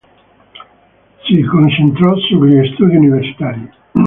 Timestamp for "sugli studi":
2.21-2.95